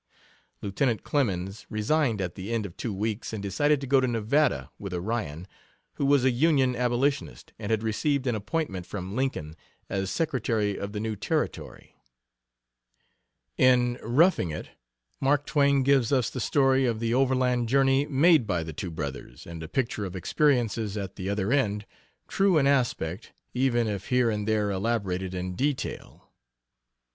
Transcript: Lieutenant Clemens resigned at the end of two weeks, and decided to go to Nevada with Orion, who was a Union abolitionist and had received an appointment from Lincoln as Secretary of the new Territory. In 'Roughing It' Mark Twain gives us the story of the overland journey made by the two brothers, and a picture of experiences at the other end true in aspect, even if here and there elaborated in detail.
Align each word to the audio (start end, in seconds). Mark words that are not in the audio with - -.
Lieutenant 0.63 1.03
Clemens 1.03 1.67
resigned 1.69 2.21
at 2.21 2.33
the 2.33 2.51
end 2.51 2.65
of 2.65 2.75
two 2.75 2.91
weeks, 2.91 3.33
and 3.33 3.43
decided 3.43 3.79
to 3.81 3.85
go 3.85 4.01
to 4.01 4.07
Nevada 4.07 4.71
with 4.79 4.95
Orion, 4.95 5.47
who 5.97 6.05
was 6.07 6.25
a 6.25 6.31
Union 6.31 6.75
abolitionist 6.75 7.53
and 7.59 7.69
had 7.69 7.83
received 7.83 8.25
an 8.25 8.33
appointment 8.33 8.87
from 8.87 9.15
Lincoln 9.15 9.55
as 9.89 10.09
Secretary 10.09 10.75
of 10.75 10.93
the 10.93 10.99
new 10.99 11.15
Territory. 11.15 11.95
In 13.59 13.99
'Roughing 14.01 14.49
It' 14.49 14.69
Mark 15.19 15.45
Twain 15.45 15.83
gives 15.83 16.11
us 16.11 16.31
the 16.31 16.41
story 16.41 16.87
of 16.87 16.99
the 16.99 17.13
overland 17.13 17.69
journey 17.69 18.07
made 18.07 18.47
by 18.47 18.63
the 18.63 18.73
two 18.73 18.89
brothers, 18.89 19.45
and 19.45 19.61
a 19.61 19.67
picture 19.67 20.03
of 20.03 20.15
experiences 20.15 20.97
at 20.97 21.15
the 21.15 21.29
other 21.29 21.51
end 21.51 21.85
true 22.27 22.57
in 22.57 22.65
aspect, 22.65 23.33
even 23.53 23.85
if 23.87 24.07
here 24.07 24.31
and 24.31 24.47
there 24.47 24.71
elaborated 24.71 25.35
in 25.35 25.53
detail. 25.53 26.27